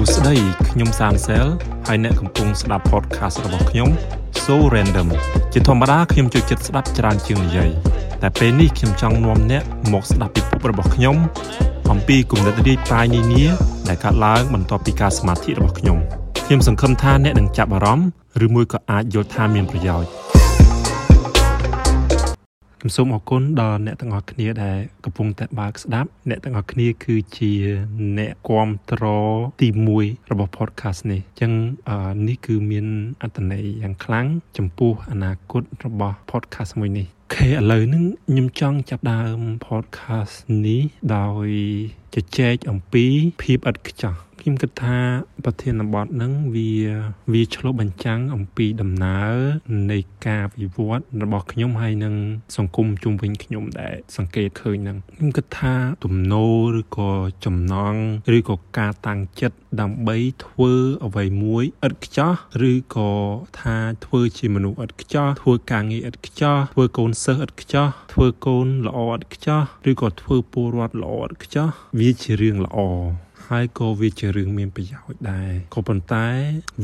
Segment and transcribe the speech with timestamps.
[0.00, 0.36] ួស្តី
[0.70, 1.46] ខ្ញុំសានសែល
[1.86, 3.88] ហើយអ្នកកំពុងស្ដាប់ podcast របស់ខ្ញុំ
[4.44, 5.08] So Random
[5.52, 7.70] ជាធម្មតាខ្ញុំចូលចិត្តស្ដាប់ច្រើនជាងនិយាយ
[8.22, 11.16] តែពេលនេះខ្ញុំចង់នាំអ្នកមកស្ដាប់ពិភពរបស់ខ្ញុំ
[11.90, 13.44] អំពីគំនិតរាយប៉ាយនានា
[13.88, 15.98] ដែលកើតឡើងបន្ទាប់ពីការសមាធិរបស់ខ្ញុំ
[16.46, 18.08] ខ្ញុំសង្ឃឹមថាអ្នកនឹងចាប់អារម្មណ៍
[18.44, 20.27] ឬមួយក៏អាចយល់ថាមានប្រយោជន៍
[22.80, 27.52] ខ្ញុំសូមអរគុណដល់អ្នកទាំងអស់គ្នាដែលកំពុងតែបើកស្ដាប់អ្នកទាំងអស់គ្នាគឺជា
[28.18, 31.52] អ្នកគ្រប់គ្រងទី1របស់ podcast នេះអញ្ចឹង
[32.28, 32.86] នេះគឺមាន
[33.22, 34.26] អត្ថន័យយ៉ាងខ្លាំង
[34.58, 40.34] ចំពោះអនាគតរបស់ podcast មួយនេះខេឥឡូវហ្នឹងខ្ញុំចង់ចាប់ដើម podcast
[40.66, 40.82] នេះ
[41.16, 41.48] ដោយ
[42.14, 43.04] ជជែកអំពី
[43.42, 45.00] ភាពឥតខ្ចោះ ខ្ញុំគិតថា
[45.44, 46.72] ប្រធានបទហ្នឹងវា
[47.32, 49.34] វាឆ្លុះបញ្ចាំងអំពីដំណើរ
[49.90, 52.14] នៃការវិវត្តរបស់ខ្ញុំហើយនឹង
[52.56, 57.10] សង្គមជុំវិញខ្ញុំដែលសង្កេតឃើញហ្នឹងខ្ញុំគិតថាទំនោរឬក៏
[57.44, 57.94] ចំណង
[58.36, 60.72] ឬក៏ការតាំងចិត្តដើម្បីធ្វើ
[61.06, 62.32] អ្វីមួយឥតខ្ចោះ
[62.70, 63.12] ឬក៏
[63.60, 72.80] ថាធ្វើជាមនុស្សឥតខ្ចោះធ្វើការងារឥតខ្ចោះធ្វើកូនសិស្សឥតខ្ចោះធ្វើកូនល្អឥតខ្ចោះឬក៏ធ្វើពលរដ្ឋល្អឥតខ្ចោះវាជារឿងល្អ
[73.52, 76.26] ហើយក៏វាជារឿងមានប្រយោជន៍ដែរក៏ប៉ុន្តែ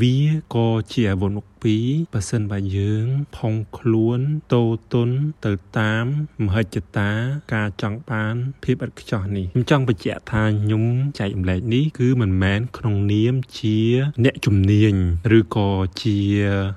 [0.00, 0.16] វា
[0.54, 4.20] ក៏ជាអាវុធមុខ ពីរបើសិនបើយើង ផុងខ្លួន
[4.52, 5.10] តូទុន
[5.46, 6.04] ទៅតាម
[6.44, 7.10] មហិច្ឆតា
[7.54, 8.34] ការចង់បាន
[8.64, 10.84] ភាពឥតខ្ចោះនេះខ្ញុំចង់បញ្ជាក់ថាខ្ញុំ
[11.18, 13.78] ចែកម្លែកនេះគឺមិនមែនក្នុងនាមជា
[14.24, 14.94] អ្នកជំនាញ
[15.38, 15.70] ឬក៏
[16.02, 16.18] ជា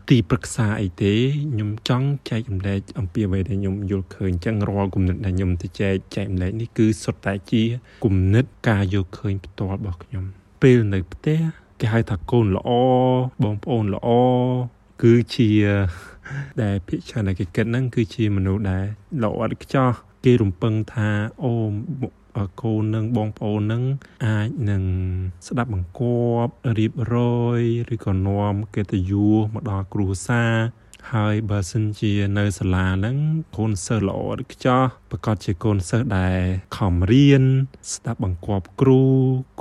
[0.10, 1.16] ទីប្រឹក្សាអីទេ
[1.54, 7.64] ខ្ញុំចង់ចែកម្លែកអំពីអ្វីដែលខ្ញុំយល់ឃើញអញ្ចឹងរាល់គំនិតដែលខ្ញុំទៅចែកចែកម្លែកនេះគឺសុទ្ធតែជា
[8.06, 10.24] គំនិតការយកឃើញផ្ទាល់របស់ខ្ញុំ
[10.62, 11.40] ពេលនៅផ្ទះ
[11.80, 12.70] គេហៅថាកូនល្អ
[13.44, 14.10] បងប្អូនល្អ
[15.02, 15.50] គឺជា
[16.62, 18.86] ដែលភិកច្រើនដែលគេគិតហ្នឹងគឺជាមនុស្សដែល
[19.24, 19.90] ល្អឥតខ្ចោះ
[20.26, 21.10] គេរំពឹងថា
[21.44, 21.54] អូ
[22.62, 23.84] កូននឹងបងប្អូននឹង
[24.26, 24.84] អាចនឹង
[25.48, 27.16] ស្ដាប់បង្គាប់រៀបរ
[27.60, 27.62] យ
[27.94, 30.54] ឬក៏នាំកិត្តិយសមកដល់គ្រួសារ
[31.14, 33.18] ហើយបើសិនជានៅសាលាហ្នឹង
[33.58, 36.40] កូនសិស្សល្អឬខ្ចោះប្រកាសជាកូនសិស្សដែល
[36.78, 37.44] ខំរៀន
[37.94, 39.04] ស្ដាប់បង្គាប់គ្រូ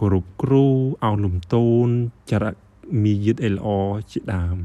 [0.00, 0.66] គោរពគ្រូ
[1.04, 1.88] អោនលំទោន
[2.30, 2.54] ចរិត
[3.02, 3.68] មារយាទអីល្អ
[4.10, 4.58] ជាដើម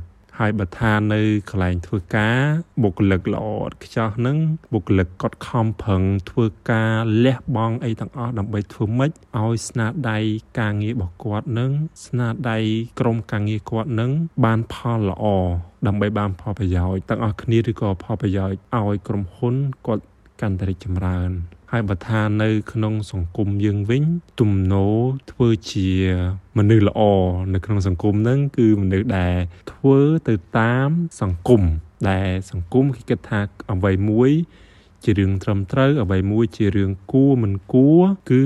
[0.43, 2.39] ហើយបើថានៅកន្លែងធ្វើការ
[2.83, 4.37] បុគ្គលិកល្អឥតខ្ចោះនឹង
[4.73, 6.93] បុគ្គលិកគាត់ខំប្រឹងធ្វើការ
[7.25, 10.17] លះបង់អីទាំងអស់ដើម្បីធ្វើម៉េចឲ្យស្នាដៃ
[10.59, 11.71] ការងាររបស់គាត់នឹង
[12.05, 12.57] ស្នាដៃ
[12.99, 14.11] ក្រុមការងារគាត់នឹង
[14.45, 15.25] បានផលល្អ
[15.87, 19.55] ដើម្បីបានផលប្រយោជន៍ទាំងអស់គ្នាឬក៏ផលប្រយោជន៍ឲ្យក្រុមហ៊ុន
[19.87, 20.03] គាត់
[20.41, 21.31] កាន់តែរីកចម្រើន
[21.73, 24.03] ហើយបើថានៅក្នុងសង្គមយើងវិញ
[24.39, 24.97] ទំនោរ
[25.31, 25.89] ធ្វើជា
[26.57, 27.01] មនុស្សល្អ
[27.53, 29.37] នៅក្នុងសង្គមហ្នឹងគឺមនុស្សដែល
[29.71, 30.89] ធ្វើទៅតាម
[31.21, 31.61] សង្គម
[32.09, 33.39] ដែលសង្គមគេគិតថា
[33.71, 34.31] អ្វីមួយ
[35.03, 38.01] ជារឿងត្រឹមត្រូវអ្វីមួយជារឿងគួរមិនគួរ
[38.31, 38.43] គឺ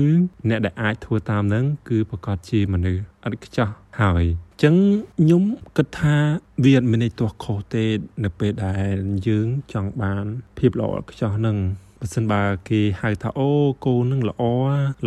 [0.48, 3.68] អ្នកដែលអាចធ្វើតាមហ្នឹងគឺប្រកាសជាមនុស្សអត់ខ្ចោះ
[4.00, 4.24] ហើយ
[4.62, 4.74] ចឹង
[5.18, 5.44] ខ្ញុំ
[5.76, 6.16] គិតថា
[6.64, 7.84] វាអត់មានន័យទាស់ខុសទេ
[8.24, 8.92] នៅពេលដែល
[9.26, 10.24] យើងចង់បាន
[10.58, 11.58] ភាពល្អខ្ចោះហ្នឹង
[12.00, 13.50] បើសិនបើគេហៅថាអូ
[13.84, 14.42] កូននឹងល្អ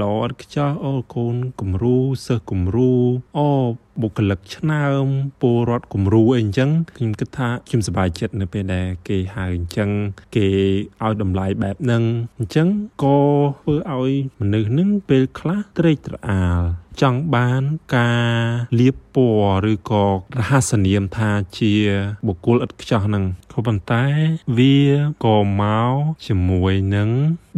[0.01, 2.93] ល្អឥតខ្ចោះអូកូនគំរូសិស្សគំរូ
[3.37, 3.49] អូ
[4.01, 5.05] បុគ្គលិកឆ្នើម
[5.41, 9.89] ពលរដ្ឋគំរូអីអញ្ចឹងខ្ញុំគិតថាខ្ញុំសប្បាយចិត្តនៅពេលដែលគេហៅអញ្ចឹង
[10.35, 10.47] គេ
[11.03, 12.03] ឲ្យតម្លៃបែបហ្នឹង
[12.37, 12.67] អញ្ចឹង
[13.03, 13.19] ក៏
[13.59, 14.11] ធ្វើឲ្យ
[14.41, 16.63] មនុស្សនឹងពេលខ្លះត្រេកត្រអាល
[17.01, 17.63] ចង់បាន
[17.95, 18.45] ការ
[18.79, 20.05] លៀបពណ៌ឬក៏
[20.39, 21.73] រហស្សនាមថាជា
[22.27, 24.05] បុគ្គលឥតខ្ចោះហ្នឹងក៏ប៉ុន្តែ
[24.57, 24.79] វា
[25.25, 25.93] ក៏មក
[26.27, 27.09] ជាមួយនឹង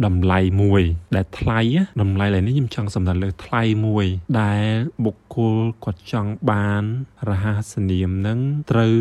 [0.06, 0.82] តម្លៃមួយ
[1.16, 1.60] ដែលថ្លៃ
[2.00, 4.06] តម្លៃឡើយនេះខ្ញុំចង់សំដៅលើថ្លៃមួយ
[4.40, 4.68] ដែល
[5.04, 6.82] បុគ្គលគាត់ចង់បាន
[7.28, 8.38] រហស្សនាមនឹង
[8.70, 8.96] ត្រូវ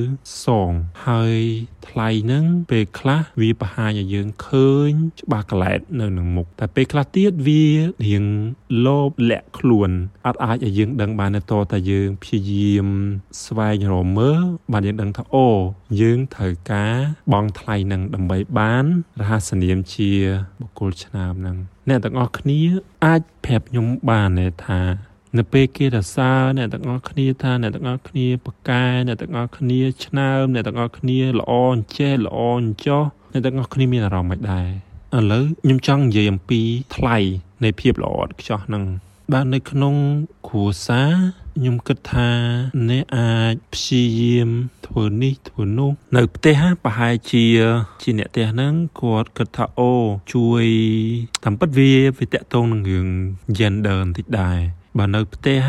[0.45, 0.71] សង
[1.07, 1.39] ហើយ
[1.87, 4.91] ថ្លៃនឹងពេលខ្លះវាបង្ហាញឲ្យយើងឃើញ
[5.21, 7.65] ច្បាស់កលែតនៅនឹងមុខតែពេលខ្លះទៀតវា
[8.07, 8.25] រៀង
[8.85, 9.89] លោភលាក់ខ្លួន
[10.27, 12.87] អត់អាចឲ្យយើងដឹងបានតតែយើងព្យាយាម
[13.43, 14.41] ស្វែងរកមើល
[14.71, 15.47] បានយើងដឹងថាអូ
[16.01, 16.95] យើងត្រូវការ
[17.31, 18.85] បង់ថ្លៃនឹងដើម្បីបាន
[19.21, 20.11] រហស្សនាមជា
[20.59, 21.57] បុគ្គលឆ្នើមនឹង
[21.89, 22.59] អ្នកទាំងអស់គ្នា
[23.05, 24.81] អាចប្រាប់ខ្ញុំបានទេថា
[25.37, 33.03] នៅពេលគេរសើរអ្នកទាំងអស់គ្នាថាអ្នកទាំងអស់គ្នាប្រកែអ្នកទាំងអស់គ្នាឆ្នើមអ្នកទាំងអស់គ្នាល្អអញ្ចេះល្អអញ្ចោះ
[33.33, 34.69] អ្នកទាំងអស់គ្នាមានអារម្មណ៍មិនដែរ
[35.17, 36.61] ឥឡូវខ្ញុំចង់និយាយអំពី
[36.95, 37.17] ថ្លៃ
[37.63, 38.83] នៃភាពល្អឥតខ្ចោះហ្នឹង
[39.31, 39.95] បាទនៅក្នុង
[40.47, 41.11] គ្រួសារ
[41.55, 42.29] ខ្ញុំគិតថា
[42.89, 44.49] អ្នកអាចព្យាយាម
[44.87, 47.45] ធ្វើនេះធ្វើនោះនៅផ្ទះប្រហែលជា
[48.01, 49.93] ជាអ្នកផ្ទះហ្នឹងគាត់គិតថាអូ
[50.33, 50.65] ជួយ
[51.43, 53.07] តាមពិតវាវាតកតងនឹងរឿង
[53.57, 54.59] gender បន្តិចដែរ
[54.97, 55.61] បើនៅផ្ទះ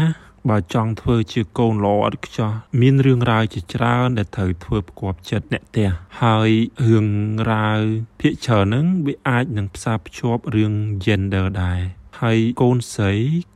[0.51, 5.89] បើចង់ធ្វើជាកូនល្អឥតខ្ចោះមានរឿងរ៉ាវជាច្រើនដែលត្រូវធ្វើប្រកបចិត្តអ្នកផ្ទះ
[6.23, 6.51] ហើយ
[6.89, 7.07] រឿង
[7.51, 7.81] រ៉ាវ
[8.21, 10.73] ភាគច្រើនហ្នឹងវាអាចនឹងផ្សារភ្ជាប់រឿង
[11.05, 11.83] gender ដែរ
[12.23, 13.13] ហហើយកូនស្រី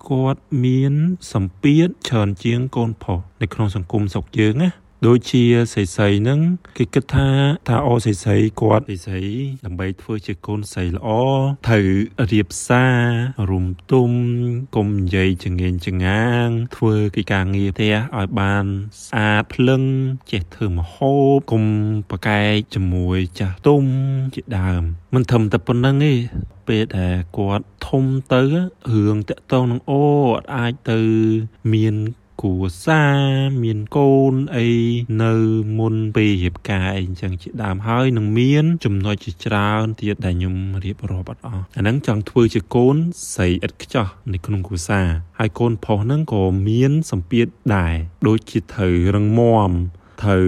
[0.09, 0.95] គាត់មាន
[1.33, 4.69] សម្ពាធច្រើនជាងកូនប្រុសនៅក្នុងសង្គមស្រុកយើងណា
[5.07, 5.45] ដូចជា
[5.75, 6.41] សីសីហ្នឹង
[6.77, 7.29] គេគិតថា
[7.69, 9.21] ថាអូសីសីគាត់សីសី
[9.65, 11.09] ដើម្បីធ្វើជាកូនស្រីល្អ
[11.67, 11.89] ត្រូវ
[12.33, 13.01] រៀបសារ
[13.51, 14.11] រុំទុំ
[14.77, 18.65] កុំនិយាយចងៀងចងាង ធ្វើកិច្ចការងារផ្ទះឲ្យបាន
[19.07, 19.83] ស្អាតភ្លឹង
[20.31, 21.65] ចេះធ្វើម្ហូបកុំ
[22.11, 23.85] ប្រកែកជាមួយចាស់ទុំ
[24.35, 24.83] ជាដើម
[25.15, 26.15] មិនធំតែប៉ុណ្្នឹងទេ
[26.69, 28.43] ពេលដែលគាត់ធំទៅ
[28.93, 30.03] រឿងតកតងនឹងអូ
[30.35, 31.01] អត់អាចទៅ
[31.75, 31.97] មាន
[32.43, 32.55] គួ
[32.85, 33.19] សារ
[33.63, 34.69] មានកូនអី
[35.23, 35.35] នៅ
[35.79, 42.97] មុនពេលរៀបការអីអញ្ចឹងជាដើមហើយនឹងមានចំណុចជាច្រើនទៀតដែលខ្ញុំរៀបរាប់អត់អស់អាហ្នឹងចង់ធ្វើជាកូន
[43.33, 45.07] ស្រីឥតខ្ចោះនៅក្នុងគូសារ
[45.39, 47.47] ហើយកូនប្រុសហ្នឹងក៏មានសម្ពាធ
[47.77, 47.95] ដែរ
[48.27, 49.71] ដូចជាត្រូវរឹងមាំ
[50.23, 50.47] ត្រូវ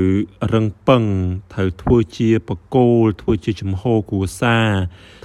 [0.53, 1.05] រឹងពឹង
[1.55, 4.70] ត្រូវធ្វើជាបកគោលធ្វើជាចំហគ្រួសារ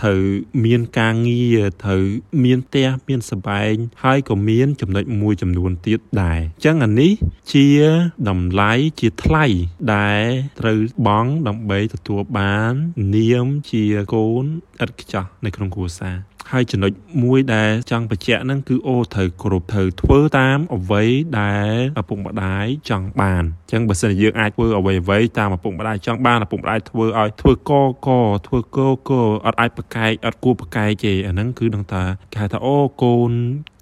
[0.02, 0.22] ត្រូវ
[0.66, 2.04] មានការងារត្រូវ
[2.44, 3.74] មានផ្ទះមានសបែង
[4.04, 7.12] ហើយក៏មានចំណុចមួយចំនួនទៀតដែរអញ្ចឹងអានេះ
[7.54, 7.68] ជា
[8.30, 9.46] តម្លៃជាថ្លៃ
[9.96, 10.26] ដែល
[10.60, 12.74] ត្រូវបង់ដើម្បីទទួលបាន
[13.16, 14.46] នាមជាកូន
[14.84, 16.92] ឥតខ្ចោះនៅក្នុងគ្រួសារ ហើយចំណុច
[17.24, 21.04] មួយដែលចង់បញ្ជាក់ហ្នឹងគឺអូត្រូវគ្រប់ត្រូវធ្វើតាមអ្វី
[21.40, 27.72] ដែលឪពុកម្ដាយចង់បានអញ្ចឹងបើសិនជាយើងអាចធ្វើអ្វីអ្វីតាមឪពុកម្ដាយចង់បានឪពុកម្ដាយធ្វើឲ្យធ្វើក
[28.08, 28.10] ក
[28.48, 28.80] ធ្វើក
[29.10, 29.12] ក
[29.46, 33.32] អត់អាចប្រកែកអត់គួរប្រកែកទេអាហ្នឹងគឺនឹងថាគេហៅថាអូកូន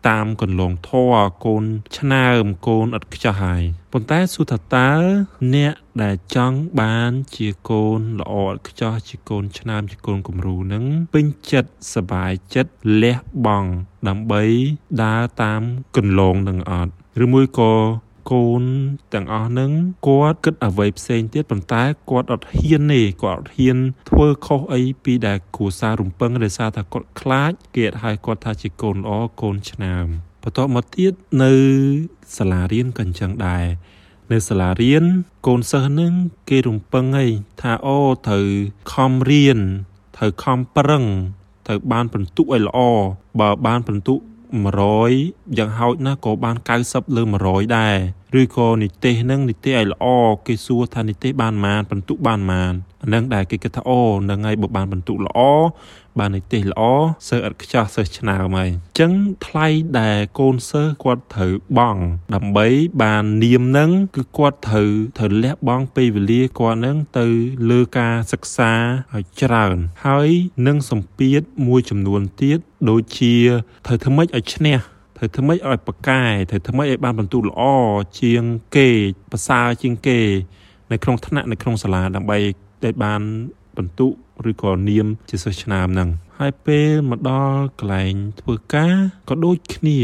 [0.09, 1.15] តាមកន្លងធរ
[1.45, 1.65] កូន
[1.99, 3.63] ឆ្នើមកូនឥតខ្ចោះហើយ
[3.93, 4.93] ប៉ុន្តែសួរថាតើ
[5.55, 12.71] អ្នកដែលចង់បានជាកូនល្អឥតខ្ចោះជាកូនឆ្នើមជាកូនគំរូនឹងពេញចិត្តសบายចិត្ត
[13.03, 13.17] លះ
[13.47, 13.71] បង់
[14.09, 14.43] ដើម្បី
[15.03, 15.63] ដើរតាម
[15.97, 16.93] កន្លងនឹងអត់
[17.25, 17.73] ឬមួយក៏
[18.32, 18.64] កូន
[19.14, 19.72] ទាំងអស់ហ្នឹង
[20.08, 23.78] គាត់គិតអ្វីផ្សេងទៀតប៉ុន្តែគាត់អត់ហ៊ានទេគាត់អត់ហ៊ាន
[24.10, 30.06] ធ្វើខុសអីពីដែលគ្រួសាររំពឹងដោយសារតែគាត់ខ្លាចគេហៅគាត់ថាជាកូនល្អកូនឆ្នើម
[30.42, 31.14] បន្ទាប់មកទៀត
[31.44, 31.54] នៅ
[32.38, 33.66] សាលារៀនក៏អញ្ចឹងដែរ
[34.32, 35.04] នៅសាលារៀន
[35.48, 36.14] កូនសិស្សហ្នឹង
[36.50, 37.28] គេរំពឹងអី
[37.62, 38.48] ថាអូត្រូវ
[38.94, 39.60] ខំរៀន
[40.18, 41.06] ត្រូវខំប្រឹង
[41.68, 42.80] ត្រូវបានពិន្ទុឲ្យល្អ
[43.40, 44.16] បើបានពិន្ទុ
[44.52, 46.56] 100យ៉ាងហោចណាស់ក៏បាន
[46.86, 47.98] 90លើ100ដែរ
[48.40, 50.06] ឬក៏និទេសហ្នឹងនិទេសឲ្យល្អ
[50.48, 55.40] គេសួរថានិទេសបានប៉ុន្មានបន្ទុកបានប៉ុន្មានអាហ្នឹងដែលគេគិតថាអូហ្នឹងហើយបើបានបន្ទុកល្អ
[56.20, 56.82] បាននិទេសល្អ
[57.30, 59.12] សិស្សឥតខ្ចោះសិស្សឆ្នើមហើយអញ្ចឹង
[59.46, 59.68] ថ្លៃ
[60.00, 62.04] ដែលកូនសិស្សគាត់ត្រូវបង់
[62.36, 62.68] ដើម្បី
[63.04, 67.28] បាននាមហ្នឹងគឺគាត់ត្រូវត្រូវលះបង់ពេលវេលាគាត់ហ្នឹងទៅ
[67.70, 68.72] លើការសិក្សា
[69.16, 70.30] ឲ្យច្រើន ហើយ
[70.68, 73.36] នឹងសម្ពាធមួយចំនួនទៀតដូចជា
[73.86, 74.78] ត្រូវធ្វើម៉េចឲ្យឈ្នះ
[75.22, 77.62] ត្រូវធ្វើម៉េចឲ្យប្រកែត្រូវធ្វើម៉េចឲ្យបានបន្ទូលល្អ
[78.22, 78.44] ជាង
[78.76, 78.90] គេ
[79.32, 80.20] ប្រសើរជាងគេ
[80.92, 82.38] នៅក្នុងថ្នាក់នៅក្នុងសាលាដើម្បី
[82.84, 83.22] ដែលបាន
[83.78, 84.08] បន្ទុ
[84.50, 86.10] ឬក៏នាមជាសិស្សឆ្នើមហ្នឹង
[86.40, 88.96] ហើយពេលមកដល់កន្លែងធ្វើការ
[89.30, 90.00] ក៏ដូចគ្នា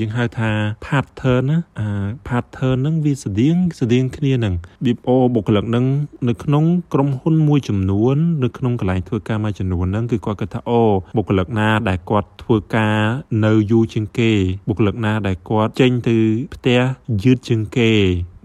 [0.00, 0.50] យើងហៅថា
[0.86, 1.88] pattern ណាអា
[2.28, 4.54] pattern ហ្នឹងវាស្តៀងស្តៀងគ្នានឹង
[4.84, 5.86] BPO បុគ្គលិកហ្នឹង
[6.28, 10.82] នៅក្នុងក្រុមហ៊ុនមួយចំនួននៅក្នុងកន្លែងធ្វើការមួយចំនួនហ្នឹងគឺគាត់គិតថាអូ
[11.16, 12.98] បុគ្គលិកណាដែលគាត់ធ្វើការ
[13.44, 14.32] នៅយូរជាងគេ
[14.68, 16.16] បុគ្គលិកណាដែលគាត់ចេញទៅ
[16.54, 16.80] ផ្ទះ
[17.22, 17.90] យឺតជាងគេ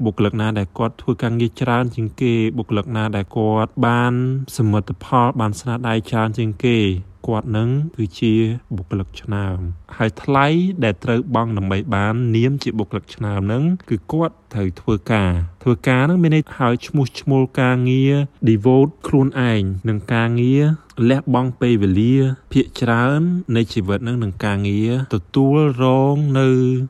[0.06, 4.14] បុគ្គលិកណាដែលគាត់ធ្វើការងារច្រើនជាងគេបុគ្គលិកណាដែលគាត់បាន
[4.58, 6.78] សមិទ្ធផលបានស្នាដៃច្រើនជាងគេ
[7.28, 8.34] គាត់នឹងគឺជា
[8.76, 9.58] បុគ្គលិកឆ្នើម
[9.98, 10.48] ហើយថ្លៃ
[10.84, 15.32] ដែលត្រូវបង់ដើម្បីបាននាមជាបុគ្គលិកឆ្នើមនឹងគឺគាត់ត្រូវធ្វើការ
[15.68, 18.14] ធ្វើការនឹងមានន័យឲ្យឈ្មោះឈ្មោលការងារ
[18.48, 20.66] devote ខ្លួនឯងនឹងការងារ
[21.10, 22.16] លះបង់ពេលវេលា
[22.54, 23.22] ភាកច្រើន
[23.56, 26.50] នៃជីវិតនឹងនឹងការងារទទួលរងនៅ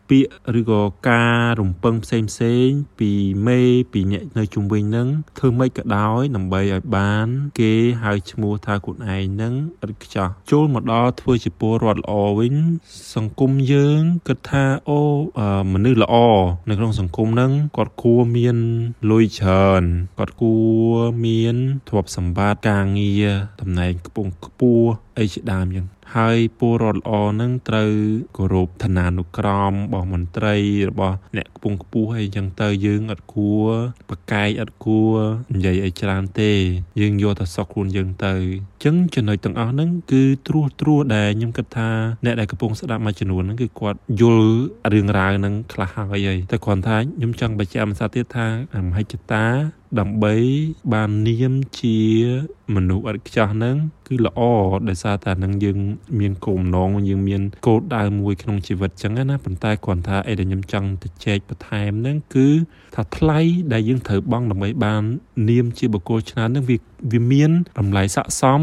[0.10, 2.67] ពាក្យឬក៏ការរំពឹងផ្សេងផ្សេង
[3.00, 3.12] ពី
[3.48, 7.27] មេពីអ្នកនៅជុំវិញនឹងធ្វើម៉េចក៏ដោយដើម្បីឲ្យបាន
[7.60, 9.53] គេហៅឈ្មោះថាខ្លួនឯងនឹង
[9.84, 12.55] ឥតខ្ចោះចូលមកដល់ធ្វើជាពលរដ្ឋល្អវិញ
[13.15, 15.01] សង្គមយើងគិតថាអូ
[15.74, 16.15] មនុស្សល្អ
[16.70, 18.58] នៅក្នុងសង្គមនឹងគាត់គួរមាន
[19.10, 19.84] លុយច្រើន
[20.18, 20.56] គាត់គួ
[20.94, 21.56] រមាន
[21.88, 23.28] ទ្រព្យសម្បត្តិការងារ
[23.62, 27.92] តំណែងខ្ពង់ខ្ពស់អីជាដើមយ៉ាង ហើយពលរដ្ឋល្អនឹងត្រូវ
[28.38, 30.56] គោរពឋានានុក្រមរបស់មន្ត្រី
[30.90, 33.68] របស់អ្នកខ្ពង់ខ្ពស់អីចឹងទៅយើងអត់គួរ
[34.10, 35.14] បកែកអត់គួរ
[35.56, 36.52] និយាយអីច្រើនទេ
[37.00, 38.34] យើងយកតែសក់ខ្លួនយើងទៅ
[38.84, 41.90] ចឹងចំណុចទាំងអស់ហ្នឹងគឺត្រួសត្រួសដែលខ្ញុំគិតថា
[42.26, 44.54] អ្នកដែលកំពុងស្ដាប់មួយចំនួនហ្នឹងគឺគាត់យល់
[44.94, 48.48] រឿងរ៉ាវហ្នឹងខ្លះហើយហើយតែគ្រាន់ថាខ្ញុំចង់បញ្ជាក់មួយសាទៀតថា
[48.88, 49.46] មហិច្ឆតា
[50.00, 50.36] ដើម្បី
[50.94, 51.98] បាននាមជា
[52.75, 53.75] មនុស្សឥតខ្ចោះហ្នឹង
[54.08, 54.42] គឺល្អ
[54.90, 55.78] ដោយសារតែនឹងយើង
[56.20, 62.48] មានគោលបំណងយើងមានគោលដៅមួយក្នុងជីវិតចឹងណាប៉ុន្តែគ្រាន់ថាអីដែលខ្ញុំចង់ទៅចែកបន្ថែមហ្នឹងគឺ
[62.96, 63.40] ថាថ្លៃ
[63.74, 65.04] ដែលយើងត្រូវបង់ដើម្បីបាន
[65.50, 66.78] នាមជាបុគ្គលឆ្នើមហ្នឹងវា
[67.12, 68.62] វាមានតម្លៃស័ក្តិសម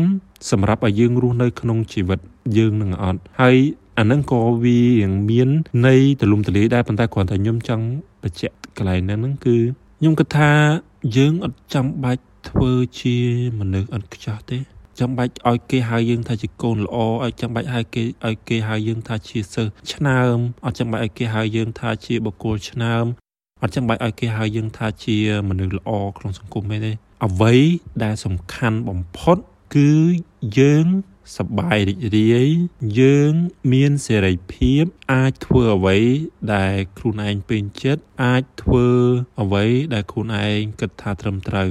[0.51, 2.19] សម្រាប់ឲ្យយើងរស់នៅក្នុងជីវិត
[2.59, 3.57] យើងនឹងអត់ហើយ
[3.99, 5.49] អាហ្នឹងក៏វារៀងមាន
[5.87, 7.85] ន័យទលំទលាយដែរប៉ុន្តែគ្រាន់តែខ្ញុំចង់
[8.23, 9.57] បញ្ជាក់កន្លែងហ្នឹងហ្នឹងគឺ
[10.03, 10.53] ខ្ញុំគិតថា
[11.17, 13.17] យើងអត់ចាំបាច់ធ្វើជា
[13.59, 14.59] មនុស្សអត់ខ្ចោះទេ
[15.01, 23.05] ចាំបាច់ឲ្យគេហៅយើងថាជាកូនល្អឲ្យចាំបាច់ហៅគេឲ្យគេហៅយើងថាជាសិស្សឆ្នើមអត់ចាំបាច់ឲ្យគេហៅយើងថាជាបុគ្គលឆ្នើម
[23.63, 25.17] អត់ចាំបាច់ឲ្យគេហៅយើងថាជា
[25.49, 26.93] មនុស្សល្អក្នុងសង្គមទេ
[27.25, 27.55] អ្វី
[28.05, 29.37] ដែលសំខាន់បំផុត
[29.75, 29.93] គឺ
[30.59, 30.87] យើង
[31.37, 32.49] សប្បាយរីករាយ
[33.00, 33.33] យើង
[33.73, 35.99] មានសេរីភាពអាចធ្វើអ្វី
[36.55, 38.87] ដែលខ្លួនឯងពេញចិត្តអាចធ្វើ
[39.41, 39.64] អ្វី
[39.95, 41.69] ដែលខ្លួនឯងគិតថាត្រឹមត្រូវ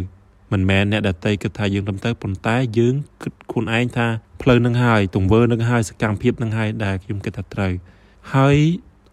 [0.51, 4.07] មិនមែនអ្នកដតីគិតថាយើងត្រឹមត្រូវប៉ុន្តែយើងគិតខ្លួនឯងថា
[4.41, 7.73] ផ្លូវនឹងហើយទង្វើនឹងហើយសកម្មភាពនឹងហើយដែលខ្ញុំគិតថាត្រូវ
[8.33, 8.57] ហើយ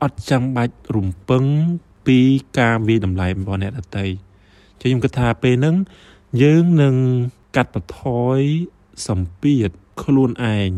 [0.02, 1.44] អត់ចាំបាច់រំពឹង
[2.06, 2.18] ពី
[2.58, 4.06] ការវិតម្លៃរបស់អ្នកដតី
[4.80, 5.76] ចឹងខ្ញុំគិតថាពេលហ្នឹង
[6.42, 6.94] យើងនឹង
[7.56, 8.02] កាត់បន្ថ
[8.36, 8.38] យ
[9.08, 9.70] សម្ពាធ
[10.04, 10.70] ខ្លួនឯង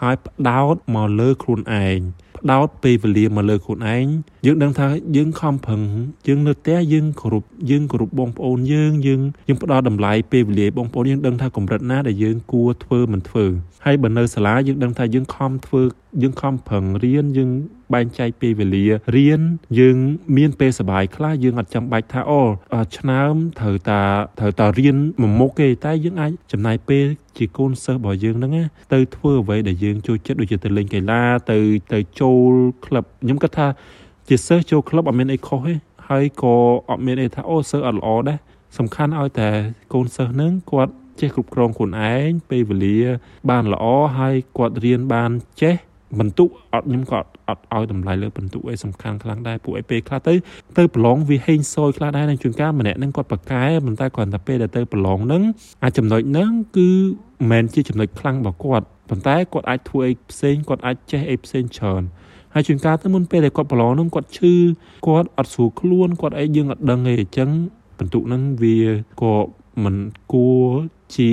[0.00, 1.98] ហើយផ្ដោតមកលើខ្លួនឯង
[2.38, 4.06] ផ្ដោតពេលវេលាមកលើខ្លួនឯង
[4.46, 5.82] យើងដឹងថាយើងខំប្រឹង
[6.26, 13.44] យើងនៅផ្ទះយើងគោរពយើងគោរពបងប្អូនយើងយើងយើងផ្ដោតតម្លៃពេលវេលាបងប្អូនយើងដឹងថាកម្រិតណាដែលយើងគួរធ្វើមិនធ្វើ
[13.84, 15.82] ហើយបើនៅសាលាយើងដឹងថាយើងខំធ្វើ
[16.22, 17.50] យើងខំប្រឹងរៀនយើង
[17.94, 19.40] បែងចែកពេលវេលារៀន
[19.78, 19.96] យើង
[20.36, 22.42] មានពេលសបាយខ្លះយើងអត់ចាំបាច់ថាអូ
[22.96, 24.02] ឆ្នើមត្រូវតា
[24.38, 27.06] ត្រូវតារៀនមួយមុខទេតែយើងអាចចំណាយពេល
[27.38, 28.52] ជាកូនសិស្សរបស់យើងហ្នឹង
[28.92, 31.58] ទៅធ្វើអ្វីដែលយើងចូលចិត្តដូចជាទៅលេងកីឡាទៅ
[31.92, 32.52] ទៅចូល
[32.86, 33.66] ក្លឹបខ្ញុំគិតថា
[34.28, 35.74] ជាសិស្សចូលក្លឹបអត់មានអីខុសទេ
[36.08, 36.54] ហើយក៏
[36.88, 38.38] អត់មានអីថាអូសិស្សអត់ល្អដែរ
[38.78, 39.48] សំខាន់ឲ្យតែ
[39.92, 42.98] កូនសិស្សហ្នឹងគាត់ចេះគ្រប់គ្រងខ្លួនឯងពេលវេលា
[43.50, 43.84] បានល្អ
[44.18, 45.30] ហើយគាត់រៀនបាន
[45.62, 45.76] ចេះ
[46.20, 50.34] បន្ទុកអត់ខ្ញុំក៏អត់ឲ្យតម្លៃលើបន្ទុកអីសំខាន់ខ្លាំងដែរពួកឯពេលខ្លះទៅ
[50.78, 55.42] ទៅប្រឡងវាហេងសយខ្លះដែរនឹងជួនកាលម្នាក់នឹងគាត់ប្រកែប៉ុន្តែគាត់តែពេលដែលទៅប្រឡងនឹង
[55.82, 62.02] អាចចំណុចហ្នឹងគឺមិនមែនជាចំណុចខ្លាំងរបស់គាត់ប៉ុន្តែគាត់អាចធ្វើអីផ្សេងគាត់អាចចេះអីផ្សេងច្រើន
[62.54, 64.54] ហើយជួនកាលទៅមុនពេលដែលគាត់ប្រឡងនឹងគាត់ឈឺ
[65.06, 67.50] គាត់អត់ស្រួលខ្លួនគាត់អីយើងអត់ដឹងទេអញ្ចឹង
[67.98, 68.76] បន្ទុកហ្នឹងវា
[69.22, 69.32] ក៏
[69.82, 69.96] មិន
[70.32, 70.68] គួរ
[71.16, 71.30] ជា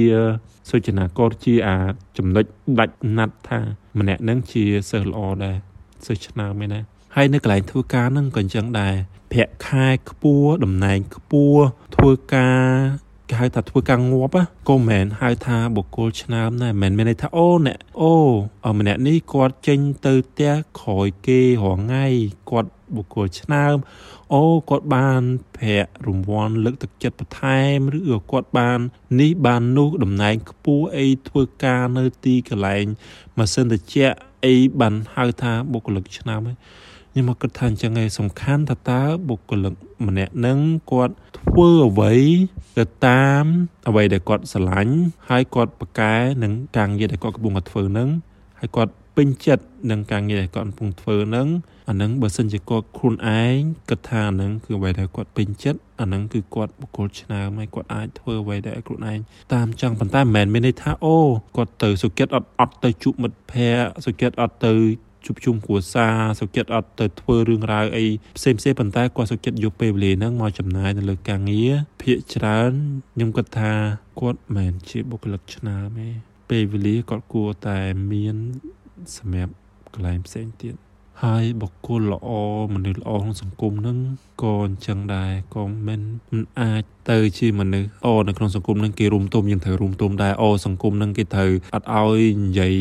[0.69, 1.77] សុចនាករជាអា
[2.17, 2.45] ចំណុច
[2.79, 3.59] ដាច់ណាត់ថា
[3.99, 5.57] ម្នាក់នឹងជាសិស្សល្អដែរ
[6.05, 6.79] សិស្សឆ្នើមឯណា
[7.15, 8.95] ហើយនៅកន្លែងធ្វើការនឹងក៏អញ្ចឹងដែរ
[9.31, 11.63] ប្រាក់ខែខ្ពស់តំណែងខ្ពស់
[11.95, 12.67] ធ្វើការ
[13.31, 22.07] គេហៅថាធ្វើការងាប់ក៏មិនមែនហៅថាបុគ្គលឆ្នើមដែរមិនមែនមានន័យថាអូអ្នកអូម្នាក់នេះគាត់ចេញទៅផ្ទះក្រោយគេរងថ្ងៃ
[22.49, 23.75] គាត់បុគ្គលឆ្នើម
[24.33, 25.21] អូគាត់បាន
[25.57, 28.79] ប្រាក់រង្វាន់លើកទឹកចិត្តបន្ថែមឬក៏គាត់បាន
[29.21, 32.85] នេះបាននោះតំណែងខ្ពស់អីធ្វើការនៅទីកន្លែង
[33.37, 36.41] ម៉ាស៊ីនត្រជាក់អីបានហៅថាបុគ្គលិកឆ្នើម
[37.11, 39.73] ខ្ញុំមកគិតថាអញ្ចឹងឯងសំខាន់ថាតើបុគ្គលិក
[40.07, 40.59] ម្នាក់នឹង
[40.91, 42.13] គាត់ធ្វើអ្វី
[42.77, 43.45] ទៅតាម
[43.87, 44.95] អ្វីដែលគាត់ស្រឡាញ់
[45.29, 48.09] ហើយគាត់ប្រកែនឹងការងារដែលគាត់កំពុងតែធ្វើនឹង
[48.59, 51.47] ហើយគាត់ពេញចិត្តនឹងការងារដែលគាត់កំពុងធ្វើនឹង
[51.89, 53.57] អានឹងបើសិនជាគាត់ខ្លួនឯង
[53.89, 59.19] គិតថាអានឹងគឺអ្វីដែលគាត់ពេញចិត្តអានឹងគឺគាត់បុគ្គលឆ្នើមហើយគាត់អាចធ្វើអ្វីដែលខ្លួនឯង
[59.53, 61.15] តាមចង់ប៉ុន្តែមិនមែនមានន័យថាអូ
[61.57, 64.73] គាត់ទៅសុចិត្តអត់អត់ទៅជួបមិត្តភ័ក្តិសុចិត្តអត់ទៅ
[65.25, 68.05] ជួបជុំគ្រួសារសុខចិត្តអត់ទៅធ្វើរឿងរ៉ាវអី
[68.37, 72.71] ផ្សេងផ្សេងប៉ុន្តែគាត់សុខចិត្តយកពេលវេលាហ្នឹងមកចំណាយនៅលើការងារភាកច្រើន
[73.15, 73.73] ខ្ញុំគិតថា
[74.19, 76.09] គាត់មិនជាបុគ្គលិកឆ្នើមទេ
[76.49, 77.79] ពេលវេលាគាត់គួរតែ
[78.11, 78.35] មាន
[79.17, 79.53] សម្រាប់
[79.93, 80.75] កន្លែងផ្សេងទៀត
[81.23, 82.29] ហើយបុគ្គលល្អ
[82.73, 83.97] មនុស្សល្អក្នុងសង្គមនឹង
[84.43, 86.01] ក៏អញ្ចឹងដែរក៏មិន
[86.31, 92.75] មិនអាចទៅជាមនុស្សអូនៅក្នុងសង្គមនឹងគេរួមទុំយើងត្រូវរួមទុំដែរអូសង្គមនឹងគេត្រូវអត់ឲ្យនិយាយ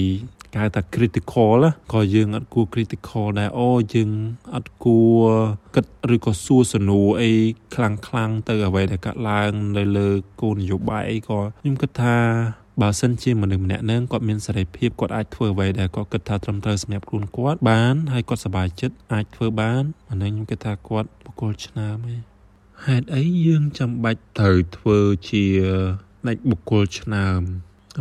[0.53, 1.61] គេហៅថា critical
[1.93, 4.11] ក៏យើងអត់គួរ critical ដែរអូយើង
[4.55, 5.25] អត់គួរ
[5.75, 7.33] គិតឬក៏សួរសំណួរអី
[7.75, 10.09] ខ្លាំងខ្លាំងទៅអ្វីដែលកាត់ឡើងនៅលើ
[10.41, 12.17] គោលនយោបាយអីក៏ខ្ញុំគិតថា
[12.81, 22.21] បើសិនជាមនុស្សម្នាក់នឹងគាត់មានសេរីភាពគាត់អាចធ្វើអ្វីដែលគាត់គិតថាត្រឹមត្រូវសម្រាប់ខ្លួនគាត់បានហើយគាត់សប្បាយចិត្តអាចធ្វើបានអានេះខ្ញុំគិតថាគាត់បុគ្គលឆ្នើមឯង
[22.87, 24.99] ហេតុអីយើងចាំបាច់ត្រូវធ្វើ
[25.31, 25.45] ជា
[26.29, 27.41] ដាច់បុគ្គលឆ្នើម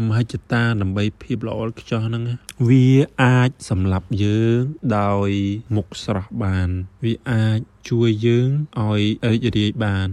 [0.07, 2.23] មហិច្ឆតាដើម្បីភាពល្អខ្ចោះហ្នឹង
[2.69, 2.87] វា
[3.23, 4.59] អាចសម្លាប់យើង
[4.97, 5.29] ដោយ
[5.75, 6.69] មុខស្រស់បាន
[7.05, 9.01] វាអាចជួយយើងឲ្យ
[9.31, 10.07] រីករាយបាន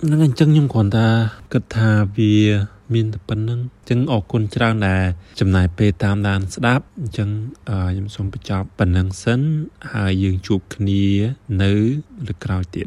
[0.00, 1.08] ហ្នឹងអញ្ចឹងខ្ញុំគ្រាន់តែ
[1.52, 2.36] គិតថាវា
[2.94, 5.04] មានតែប៉ុណ្្នឹងអញ្ចឹងអរគុណច្រើនដែល
[5.40, 7.28] ចំណាយពេលតាមដានស្ដាប់អញ្ចឹង
[7.68, 9.40] ខ្ញុំសូមបញ្ចប់ប៉ុណ្្នឹងសិន
[9.92, 11.04] ហើយយើងជួបគ្នា
[11.62, 11.72] នៅ
[12.26, 12.86] លើក្រោយទៀត